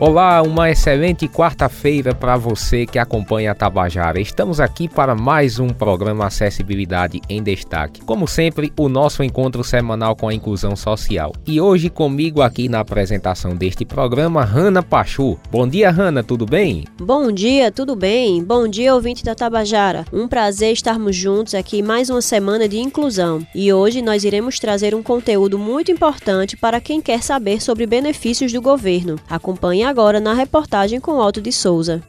Olá, 0.00 0.40
uma 0.42 0.70
excelente 0.70 1.26
quarta-feira 1.26 2.14
para 2.14 2.36
você 2.36 2.86
que 2.86 3.00
acompanha 3.00 3.50
a 3.50 3.54
Tabajara. 3.54 4.20
Estamos 4.20 4.60
aqui 4.60 4.88
para 4.88 5.12
mais 5.12 5.58
um 5.58 5.70
programa 5.70 6.24
Acessibilidade 6.24 7.20
em 7.28 7.42
Destaque. 7.42 8.00
Como 8.02 8.28
sempre, 8.28 8.72
o 8.78 8.88
nosso 8.88 9.24
encontro 9.24 9.64
semanal 9.64 10.14
com 10.14 10.28
a 10.28 10.34
inclusão 10.34 10.76
social. 10.76 11.32
E 11.44 11.60
hoje 11.60 11.90
comigo 11.90 12.42
aqui 12.42 12.68
na 12.68 12.78
apresentação 12.78 13.56
deste 13.56 13.84
programa, 13.84 14.44
Hanna 14.44 14.84
Pachu. 14.84 15.36
Bom 15.50 15.66
dia, 15.66 15.90
Hanna, 15.90 16.22
tudo 16.22 16.46
bem? 16.46 16.84
Bom 17.00 17.32
dia, 17.32 17.72
tudo 17.72 17.96
bem? 17.96 18.44
Bom 18.44 18.68
dia, 18.68 18.94
ouvinte 18.94 19.24
da 19.24 19.34
Tabajara. 19.34 20.04
Um 20.12 20.28
prazer 20.28 20.74
estarmos 20.74 21.16
juntos 21.16 21.56
aqui 21.56 21.82
mais 21.82 22.08
uma 22.08 22.22
semana 22.22 22.68
de 22.68 22.78
inclusão. 22.78 23.44
E 23.52 23.72
hoje 23.72 24.00
nós 24.00 24.22
iremos 24.22 24.60
trazer 24.60 24.94
um 24.94 25.02
conteúdo 25.02 25.58
muito 25.58 25.90
importante 25.90 26.56
para 26.56 26.80
quem 26.80 27.00
quer 27.00 27.20
saber 27.20 27.60
sobre 27.60 27.84
benefícios 27.84 28.52
do 28.52 28.62
governo. 28.62 29.16
Acompanhe 29.28 29.87
agora 29.88 30.20
na 30.20 30.34
reportagem 30.34 31.00
com 31.00 31.18
Otto 31.18 31.40
de 31.40 31.52
Souza. 31.52 32.02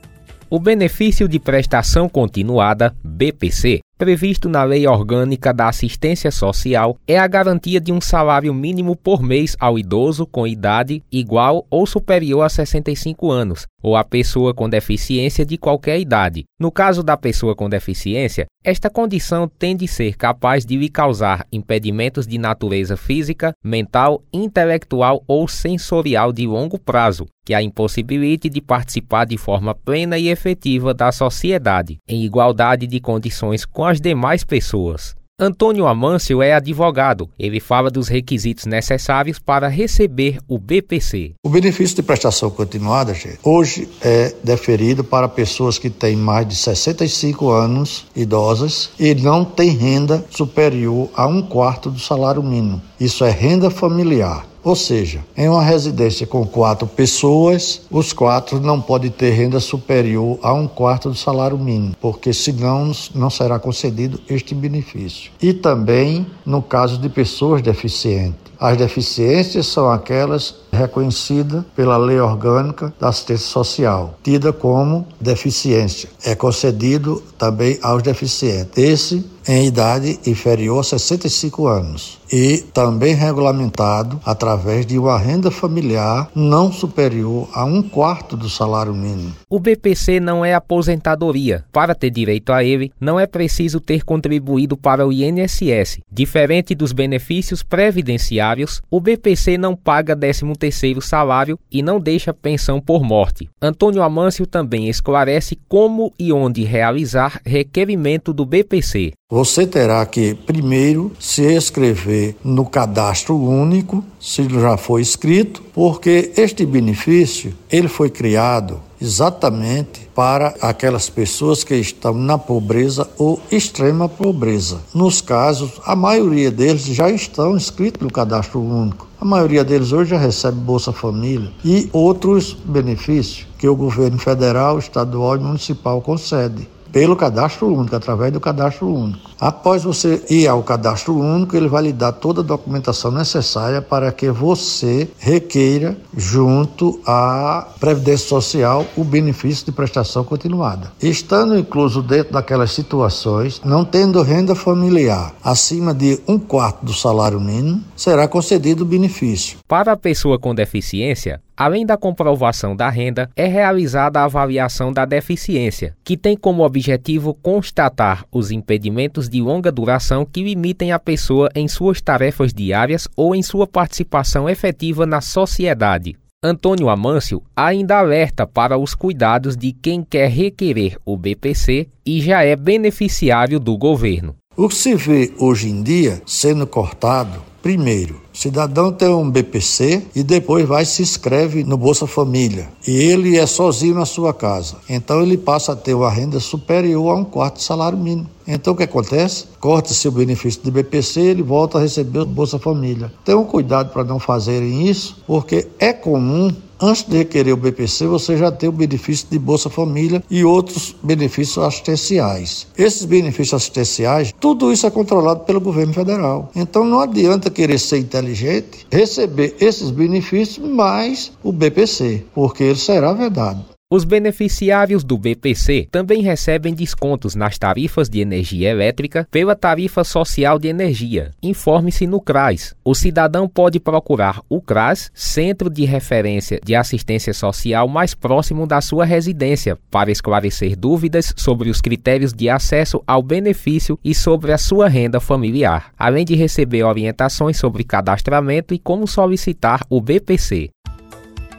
O 0.49 0.59
benefício 0.59 1.27
de 1.27 1.39
prestação 1.39 2.09
continuada, 2.09 2.95
BPC, 3.03 3.79
previsto 3.99 4.48
na 4.48 4.63
Lei 4.63 4.88
Orgânica 4.88 5.53
da 5.53 5.67
Assistência 5.67 6.31
Social 6.31 6.98
é 7.05 7.20
a 7.20 7.27
garantia 7.27 7.81
de 7.81 7.91
um 7.91 7.99
salário 7.99 8.53
mínimo 8.53 8.95
por 8.95 9.22
mês 9.22 9.58
ao 9.59 9.77
idoso 9.77 10.25
com 10.25 10.48
idade 10.48 11.03
igual 11.12 11.67
ou 11.70 11.85
superior 11.85 12.44
a 12.44 12.49
65 12.49 13.30
anos, 13.30 13.67
ou 13.84 13.98
à 13.98 14.03
pessoa 14.05 14.53
com 14.53 14.70
deficiência 14.70 15.45
de 15.45 15.58
qualquer 15.58 15.99
idade. 15.99 16.45
No 16.58 16.72
caso 16.72 17.03
da 17.03 17.17
pessoa 17.17 17.53
com 17.53 17.70
deficiência, 17.70 18.45
esta 18.63 18.89
condição 18.89 19.49
tem 19.49 19.75
de 19.75 19.88
ser 19.88 20.16
capaz 20.16 20.66
de 20.66 20.77
lhe 20.77 20.89
causar 20.89 21.45
impedimentos 21.52 22.25
de 22.25 22.38
natureza 22.38 22.95
física, 22.95 23.53
mental, 23.61 24.23
intelectual 24.31 25.23
ou 25.27 25.45
sensorial 25.47 26.31
de 26.31 26.47
longo 26.47 26.80
prazo, 26.80 27.25
que 27.45 27.53
a 27.53 27.61
impossibilite 27.61 28.50
de 28.50 28.61
participar 28.61 29.25
de 29.25 29.38
forma 29.38 29.73
plena 29.73 30.17
e 30.19 30.28
efetiva 30.28 30.94
da 30.94 31.11
sociedade, 31.11 31.97
em 32.08 32.23
igualdade 32.23 32.86
de 32.86 33.00
condições 33.00 33.66
com 33.66 33.88
as 33.89 33.99
demais 33.99 34.43
pessoas. 34.43 35.15
Antônio 35.41 35.87
Amâncio 35.87 36.41
é 36.41 36.51
advogado. 36.53 37.29
Ele 37.39 37.61
fala 37.61 37.89
dos 37.89 38.09
requisitos 38.09 38.65
necessários 38.65 39.39
para 39.39 39.69
receber 39.69 40.37
o 40.49 40.59
BPC. 40.59 41.31
O 41.45 41.49
benefício 41.49 41.95
de 41.95 42.03
prestação 42.03 42.49
continuada, 42.49 43.13
gente, 43.13 43.39
hoje 43.41 43.87
é 44.01 44.35
deferido 44.43 45.01
para 45.01 45.29
pessoas 45.29 45.77
que 45.77 45.89
têm 45.89 46.17
mais 46.17 46.45
de 46.45 46.57
65 46.57 47.49
anos, 47.49 48.05
idosas, 48.13 48.89
e 48.99 49.15
não 49.15 49.45
têm 49.45 49.69
renda 49.69 50.25
superior 50.29 51.09
a 51.15 51.25
um 51.25 51.41
quarto 51.41 51.89
do 51.89 51.99
salário 51.99 52.43
mínimo. 52.43 52.81
Isso 52.99 53.23
é 53.23 53.31
renda 53.31 53.69
familiar. 53.69 54.48
Ou 54.63 54.75
seja, 54.75 55.23
em 55.38 55.47
uma 55.47 55.63
residência 55.63 56.27
com 56.27 56.45
quatro 56.45 56.85
pessoas, 56.85 57.81
os 57.89 58.11
quatro 58.11 58.59
não 58.59 58.81
podem 58.81 59.09
ter 59.09 59.31
renda 59.31 59.59
superior 59.59 60.38
a 60.41 60.53
um 60.53 60.67
quarto 60.67 61.09
do 61.09 61.16
salário 61.16 61.57
mínimo, 61.57 61.95
porque 62.01 62.33
senão 62.33 62.91
não 63.16 63.29
será 63.29 63.57
concedido 63.57 64.19
este 64.29 64.53
benefício. 64.53 65.31
E 65.41 65.53
também 65.53 66.27
no 66.45 66.61
caso 66.61 66.97
de 66.97 67.09
pessoas 67.09 67.61
deficientes. 67.61 68.48
As 68.59 68.77
deficiências 68.77 69.67
são 69.67 69.89
aquelas 69.89 70.55
reconhecidas 70.71 71.63
pela 71.75 71.97
Lei 71.97 72.19
Orgânica 72.19 72.93
da 72.99 73.09
Assistência 73.09 73.47
Social, 73.47 74.16
tida 74.21 74.51
como 74.51 75.07
deficiência. 75.19 76.09
É 76.25 76.35
concedido 76.35 77.23
também 77.38 77.79
aos 77.81 78.03
deficientes. 78.03 78.77
Esse 78.77 79.25
em 79.47 79.66
idade 79.66 80.19
inferior 80.27 80.79
a 80.79 80.83
65 80.83 81.66
anos 81.66 82.19
e 82.31 82.59
também 82.71 83.16
regulamentado 83.16 84.21
através 84.23 84.85
de 84.85 84.99
uma 84.99 85.17
renda 85.17 85.49
familiar 85.49 86.29
não 86.35 86.71
superior 86.71 87.49
a 87.53 87.66
um 87.66 87.81
quarto 87.81 88.38
do 88.38 88.47
salário 88.47 88.94
mínimo. 88.94 89.34
O 89.50 89.59
BPC 89.59 90.19
não 90.19 90.45
é 90.45 90.53
aposentadoria. 90.53 91.66
Para 91.72 91.95
ter 91.95 92.11
direito 92.11 92.53
a 92.53 92.63
ele, 92.63 92.91
não 93.00 93.19
é 93.19 93.25
preciso 93.25 93.79
ter 93.79 94.03
contribuído 94.03 94.78
para 94.78 95.07
o 95.07 95.11
INSS. 95.11 96.00
Diferente 96.11 96.75
dos 96.75 96.91
benefícios 96.91 97.63
previdenciários, 97.63 98.48
o 98.89 98.99
BPC 98.99 99.57
não 99.57 99.75
paga 99.75 100.15
13º 100.15 101.01
salário 101.01 101.59
e 101.71 101.83
não 101.83 101.99
deixa 101.99 102.33
pensão 102.33 102.81
por 102.81 103.03
morte. 103.03 103.49
Antônio 103.61 104.01
Amâncio 104.01 104.47
também 104.47 104.89
esclarece 104.89 105.59
como 105.67 106.13
e 106.17 106.33
onde 106.33 106.63
realizar 106.63 107.41
requerimento 107.45 108.33
do 108.33 108.45
BPC. 108.45 109.13
Você 109.31 109.67
terá 109.67 110.03
que 110.07 110.34
primeiro 110.34 111.12
se 111.19 111.53
inscrever 111.53 112.35
no 112.44 112.66
cadastro 112.66 113.38
único, 113.38 114.03
se 114.19 114.50
já 114.50 114.75
foi 114.75 115.01
inscrito, 115.01 115.62
porque 115.72 116.31
este 116.35 116.66
benefício 116.66 117.53
ele 117.72 117.88
foi 117.88 118.09
criado 118.09 118.79
exatamente 119.00 120.09
para 120.16 120.56
aquelas 120.59 121.12
pessoas 121.12 121.63
que 121.63 121.75
estão 121.75 122.16
na 122.16 122.40
pobreza 122.40 123.07
ou 123.19 123.40
extrema 123.51 124.09
pobreza. 124.09 124.79
Nos 124.95 125.22
casos, 125.22 125.73
a 125.85 125.96
maioria 125.96 126.50
deles 126.50 126.85
já 126.85 127.11
estão 127.11 127.56
inscritos 127.56 128.01
no 128.01 128.11
cadastro 128.11 128.59
único. 128.59 129.07
A 129.22 129.25
maioria 129.25 129.63
deles 129.63 129.91
hoje 129.91 130.09
já 130.09 130.17
recebe 130.17 130.57
Bolsa 130.57 130.91
Família 130.91 131.51
e 131.63 131.88
outros 131.94 132.53
benefícios 132.66 133.46
que 133.59 133.69
o 133.69 133.75
governo 133.75 134.17
federal, 134.17 134.79
estadual 134.79 135.35
e 135.35 135.40
municipal 135.40 136.01
concede 136.01 136.67
pelo 136.91 137.16
cadastro 137.16 137.67
único, 137.67 137.95
através 137.95 138.31
do 138.31 138.39
cadastro 138.39 138.88
único. 138.88 139.29
Após 139.39 139.83
você 139.83 140.23
ir 140.29 140.47
ao 140.47 140.63
cadastro 140.63 141.17
único, 141.17 141.55
ele 141.55 141.67
vai 141.67 141.83
lhe 141.83 141.94
dar 141.94 142.11
toda 142.11 142.41
a 142.41 142.44
documentação 142.44 143.11
necessária 143.11 143.81
para 143.81 144.11
que 144.11 144.29
você 144.29 145.09
requeira, 145.17 145.97
junto 146.16 146.99
à 147.05 147.67
Previdência 147.79 148.28
Social, 148.28 148.85
o 148.97 149.03
benefício 149.03 149.66
de 149.66 149.72
prestação 149.72 150.23
continuada. 150.23 150.91
Estando 151.01 151.57
incluso 151.57 152.01
dentro 152.01 152.33
daquelas 152.33 152.72
situações, 152.72 153.61
não 153.63 153.85
tendo 153.85 154.22
renda 154.22 154.55
familiar 154.55 155.33
acima 155.44 155.94
de 155.94 156.19
um 156.28 156.38
quarto 156.38 156.85
do 156.85 156.94
salário 156.94 157.39
mínimo, 157.39 157.83
será 157.95 158.28
concedido 158.28 158.83
o 158.83 158.85
benefício. 158.88 159.59
Para 159.67 159.94
a 159.94 159.97
pessoa 159.97 160.39
com 160.39 160.53
deficiência, 160.53 161.41
Além 161.59 161.86
da 161.86 161.97
comprovação 161.97 162.74
da 162.74 162.90
renda, 162.90 163.30
é 163.36 163.46
realizada 163.46 164.22
a 164.22 164.24
avaliação 164.24 164.94
da 164.94 165.03
deficiência, 165.03 165.94
que 166.06 166.16
tem 166.16 166.38
como 166.38 166.64
objetivo 166.64 167.34
constatar 167.34 168.24
os 168.31 168.50
impedimentos 168.50 169.28
de 169.28 169.42
longa 169.42 169.70
duração 169.70 170.25
que 170.25 170.42
limitem 170.42 170.94
a 170.94 170.97
pessoa 170.97 171.50
em 171.53 171.68
suas 171.68 172.00
tarefas 172.00 172.53
diárias 172.53 173.09
ou 173.14 173.36
em 173.36 173.44
sua 173.44 173.68
participação 173.68 174.47
efetiva 174.47 175.06
na 175.06 175.20
sociedade. 175.20 176.16
Antônio 176.42 176.88
Amâncio 176.88 177.44
ainda 177.53 177.97
alerta 177.97 178.47
para 178.47 178.78
os 178.78 178.96
cuidados 178.96 179.58
de 179.58 179.74
quem 179.74 180.02
quer 180.02 180.30
requerer 180.30 180.97
o 181.06 181.18
BPC 181.18 181.90
e 182.06 182.22
já 182.22 182.41
é 182.41 182.56
beneficiário 182.56 183.59
do 183.59 183.78
governo. 183.78 184.34
O 184.56 184.70
que 184.70 184.76
se 184.76 184.96
vê 184.96 185.34
hoje 185.38 185.68
em 185.68 185.84
dia 185.84 186.22
sendo 186.26 186.66
cortado 186.66 187.50
Primeiro, 187.62 188.22
cidadão 188.39 188.89
tem 188.89 189.09
um 189.09 189.29
BPC 189.29 190.03
e 190.16 190.23
depois 190.23 190.66
vai 190.66 190.85
se 190.85 191.01
inscreve 191.01 191.66
no 191.66 191.75
Bolsa 191.75 192.07
Família. 192.07 192.69
E 192.88 192.91
ele 192.91 193.38
é 193.38 193.45
sozinho 193.45 193.95
na 193.95 194.05
sua 194.05 194.33
casa. 194.33 194.77
Então 194.88 195.22
ele 195.22 195.38
passa 195.38 195.73
a 195.73 195.75
ter 195.75 195.94
uma 195.94 196.09
renda 196.09 196.39
superior 196.39 197.11
a 197.11 197.19
um 197.19 197.25
quarto 197.25 197.57
de 197.57 197.63
salário 197.63 197.97
mínimo. 197.97 198.29
Então 198.47 198.73
o 198.73 198.78
que 198.78 198.83
acontece? 198.83 199.45
Corta-se 199.59 200.07
o 200.07 200.11
benefício 200.11 200.61
do 200.63 200.72
BPC, 200.72 201.19
ele 201.19 201.44
volta 201.44 201.78
a 201.78 201.81
receber 201.81 202.19
o 202.19 202.25
Bolsa 202.25 202.57
Família. 202.57 203.11
Tenham 203.25 203.44
cuidado 203.44 203.91
para 203.91 204.05
não 204.05 204.19
fazerem 204.19 204.88
isso, 204.88 205.22
porque 205.28 205.67
é 205.78 205.91
comum 205.91 206.49
Antes 206.81 207.03
de 207.03 207.17
requerer 207.17 207.53
o 207.53 207.57
BPC, 207.57 208.07
você 208.07 208.38
já 208.38 208.51
tem 208.51 208.69
o 208.69 208.72
benefício 208.72 209.28
de 209.29 209.38
Bolsa 209.38 209.69
Família 209.69 210.23
e 210.29 210.45
outros 210.45 210.95
benefícios 211.03 211.57
assistenciais. 211.57 212.67
Esses 212.78 213.03
benefícios 213.03 213.53
assistenciais, 213.53 214.34
tudo 214.40 214.72
isso 214.72 214.88
é 214.88 214.90
controlado 214.90 215.41
pelo 215.41 215.59
governo 215.59 215.94
federal. 215.94 216.50
Então 216.56 216.85
não 216.85 217.01
adianta 217.01 217.49
querer 217.49 217.79
ser 217.79 217.97
inteligente, 217.97 218.87
receber 218.90 219.58
esses 219.59 219.91
benefícios 219.91 220.66
mais 220.66 221.34
o 221.43 221.52
BPC, 221.52 222.23
porque 222.34 222.64
ele 222.64 222.79
será 222.79 223.11
vedado. 223.11 223.78
Os 223.91 224.03
beneficiários 224.03 225.03
do 225.03 225.18
BPC 225.18 225.88
também 225.90 226.22
recebem 226.22 226.76
descontos 226.76 227.34
nas 227.34 227.58
tarifas 227.58 228.08
de 228.08 228.20
energia 228.20 228.70
elétrica 228.70 229.28
pela 229.32 229.56
tarifa 229.56 230.03
social 230.03 230.59
de 230.59 230.68
energia. 230.68 231.32
Informe-se 231.41 232.06
no 232.06 232.22
CRAS. 232.22 232.76
O 232.86 232.94
cidadão 232.94 233.50
pode 233.50 233.80
procurar 233.80 234.41
o 234.47 234.62
CRAS, 234.62 235.09
Centro 235.12 235.72
de 235.72 235.86
Referência 235.86 236.59
de 236.64 236.76
Assistência 236.76 237.34
Social 237.34 237.88
mais 237.88 238.14
próximo 238.14 238.68
da 238.68 238.80
sua 238.80 239.06
residência, 239.06 239.76
para 239.90 240.12
esclarecer 240.12 240.78
dúvidas 240.78 241.34
sobre 241.36 241.72
os 241.72 241.82
critérios 241.82 242.32
de 242.32 242.47
acesso 242.47 243.02
ao 243.08 243.24
benefício 243.24 243.97
e 244.06 244.14
sobre 244.14 244.52
a 244.52 244.59
sua 244.59 244.88
renda 244.88 245.20
familiar, 245.20 245.91
além 245.97 246.24
de 246.24 246.36
receber 246.36 246.84
orientações 246.84 247.58
sobre 247.58 247.84
cadastramento 247.84 248.72
e 248.72 248.78
como 248.78 249.08
solicitar 249.08 249.84
o 249.90 250.00
BPC. 250.00 250.70